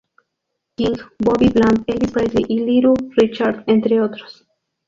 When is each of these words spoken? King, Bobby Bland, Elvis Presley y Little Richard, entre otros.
King, 0.77 0.95
Bobby 1.19 1.49
Bland, 1.49 1.83
Elvis 1.85 2.09
Presley 2.11 2.43
y 2.47 2.57
Little 2.61 2.95
Richard, 3.15 3.63
entre 3.67 4.01
otros. 4.01 4.47